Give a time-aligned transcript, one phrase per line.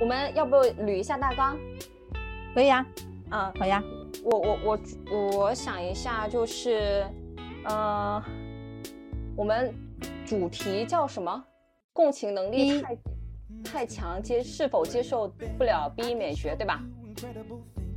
[0.00, 1.56] 我们要不捋一下大纲？
[2.54, 2.86] 可以啊，
[3.30, 3.82] 嗯，好呀。
[4.22, 4.78] 我我我
[5.38, 7.04] 我想一下，就是，
[7.64, 8.22] 呃，
[9.36, 9.74] 我们
[10.24, 11.44] 主题叫什么？
[11.92, 12.98] 共情能力太
[13.64, 15.28] 太强，接是否接受
[15.58, 16.80] 不了 B 美学，对吧？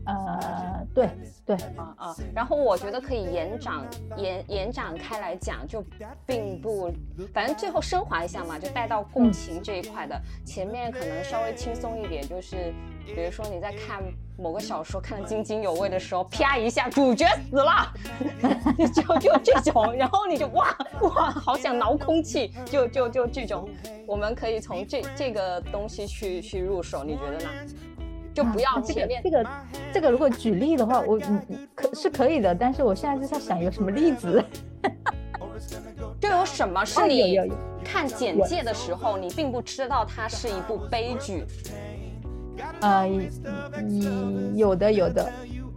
[0.08, 1.10] 呃，对
[1.46, 3.86] 对，啊啊，然后我觉得可以延展
[4.16, 5.84] 延延展开来讲，就
[6.26, 6.90] 并不，
[7.34, 10.18] 反正最后升华一下嘛，就带到共情这一块的。
[10.46, 12.74] 前面可能稍微轻松一点，就是
[13.06, 14.02] 比如说你在看
[14.38, 17.94] 某个小说看得津津有味的时候， 啪一下主角死了，
[18.96, 23.68] 就就这种，然后你就哇哇，好想挠空气，就就就这种，
[24.08, 27.50] 我们可以从这这个东西去去入手，你觉得呢？
[28.38, 29.46] 就不要啊这个这个
[29.94, 34.44] 这个，如果举例的话，我嗯嗯可是可以的，但是我现在就在想有什么例子。
[36.22, 37.40] 就有什么是你
[37.84, 41.44] 看简介的时候，你并不知道它是一部悲剧？
[42.82, 45.32] 呃，有有的有的，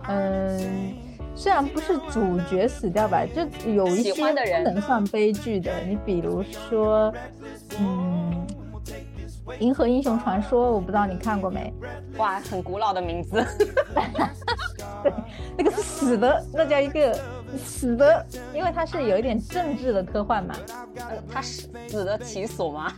[0.09, 0.95] 嗯，
[1.35, 4.29] 虽然不是主角死掉吧，就有一些不
[4.65, 5.73] 能算悲剧的。
[5.89, 7.11] 你比如说，
[7.79, 8.20] 嗯，
[9.61, 11.73] 《银河英雄传说》，我不知道你看过没？
[12.19, 13.45] 哇，很古老的名字。
[15.03, 15.13] 对
[15.57, 17.19] 那个是死的，那叫一个
[17.57, 20.55] 死的，因为它是有一点政治的科幻嘛。
[20.97, 22.93] 呃，他是死得其所吗？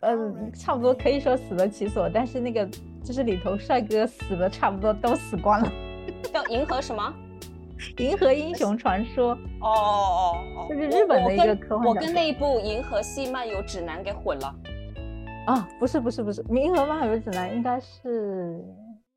[0.00, 0.16] 呃，
[0.54, 2.66] 差不多可以说死得其所，但是那个
[3.04, 5.70] 就是里头帅哥死的差不多都死光了。
[6.32, 7.12] 叫银河什么？
[8.02, 14.54] 《银河英雄传说》哦哦哦哦，这是日本的一个科幻我跟那一部《银河系漫游指南》给混了。
[15.46, 18.62] 啊，不是不是不是，《银河漫游指南》应该是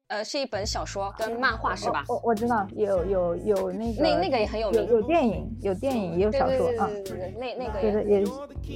[0.07, 2.03] 呃，是一本小说跟漫画是吧？
[2.07, 4.85] 我我知道有有有那个那那个也很有名。
[4.85, 6.89] 有有电影有电影也有小说啊，
[7.37, 8.25] 那那个也也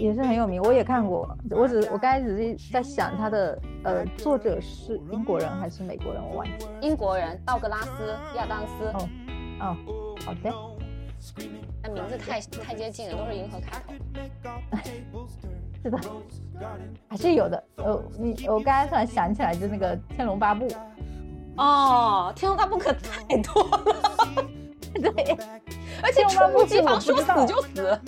[0.07, 1.27] 也是很有名，我也看过。
[1.51, 6.71] 我只我刚才只是在想他的呃作者是英国人还是美国人，我忘记了。
[6.81, 9.09] 英国人道格拉斯亚当斯，哦
[9.59, 9.77] 哦，
[10.25, 10.51] 好的。
[11.83, 13.93] 那名字太太接近了，都是银河开头。
[15.87, 15.99] 是的，
[17.07, 17.63] 还是有的。
[17.77, 20.67] 呃，你我刚才突然想起来，就那个《天龙八部》，
[21.57, 24.45] 哦，天龙八部可太多了，
[25.01, 25.37] 对，
[26.03, 27.99] 而且天龙八部猝不及防，说死就死。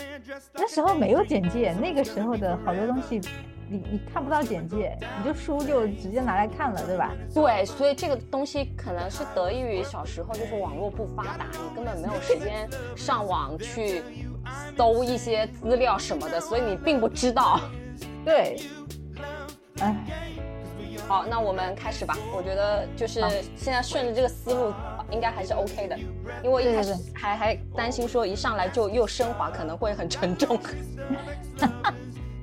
[0.53, 3.21] 那时候没有简介，那个时候的好多东西，
[3.69, 7.13] 你你看不到简介，你就书就直接拿来看了，对吧？
[7.33, 14.03] 对，所以这个东西可能是得益于小时候就是网络不发达，你根本没有时间上网去
[14.77, 17.59] 搜一些资料什么的，所以你并不知道。
[18.25, 18.59] 对，
[19.79, 19.95] 哎，
[21.07, 22.17] 好，那我们开始吧。
[22.35, 23.19] 我觉得就是
[23.55, 24.73] 现在顺着这个思路，
[25.11, 25.97] 应该还是 OK 的，
[26.43, 30.59] 因为一开始对对对还还担心说一上来就又升华，可能会很沉重。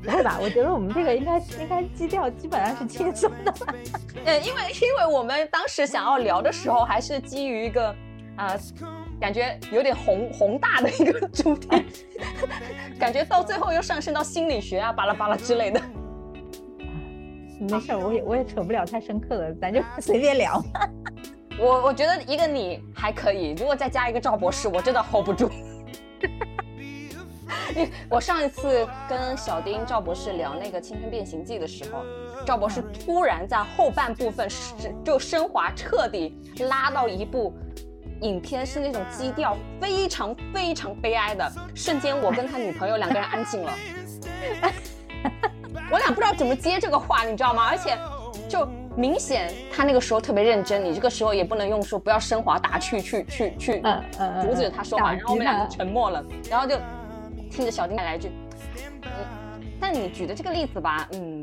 [0.03, 0.39] 不会吧？
[0.41, 3.75] 我觉得我们这个应该应该基调基本上是轻松的吧？
[4.25, 7.93] 嗯，因为因为我们当时想要聊的时候，还是基于一个
[8.37, 8.61] 啊、呃
[9.19, 11.69] 感觉有点宏宏大的一个主题，
[13.01, 15.81] 感觉到最后又上升到心理学啊、巴拉巴拉之类的。
[17.59, 20.63] 没事儿，我也我也扯不了太深刻的，咱就 随便聊。
[21.59, 25.51] 我我觉得一个你还可以，如果再加一个赵博士，我真的 hold 不住。
[27.75, 32.03] 因为我上一次跟小丁赵博士聊那个《青春变形记》的时候，
[32.45, 37.55] 赵博士突然在后半部分是就升华彻底拉到一部
[38.23, 43.73] 影片是那种基调非常非常悲哀的，瞬间我跟他女朋友两个人安静了。
[45.91, 47.67] 我俩不知道怎么接这个话，你知道吗？
[47.69, 47.97] 而且
[48.49, 48.67] 就
[48.97, 53.83] 明显他那个时候特别认真，你这个时候也不能用说不要升华打趣去去去
[54.43, 56.77] 阻止他说话，然后我们俩就沉默了，然后就
[57.51, 58.31] 听着小丁来一句，
[59.03, 61.43] 嗯，但你举的这个例子吧，嗯。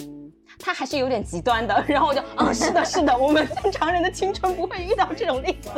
[0.59, 5.69] 他还是有点极端的，然后我就，嗯，是的，是的，我们正常人的青春不会遇到这种例子，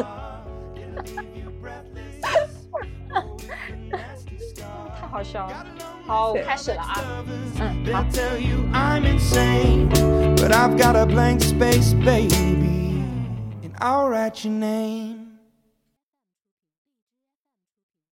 [5.00, 5.66] 太好笑了。
[6.06, 7.24] 好，对开始了啊。
[7.58, 9.88] 嗯， They'll 好， tell you I'm insane,
[10.36, 13.02] but I've got a blank space, baby,
[13.62, 15.23] and I'll write your name.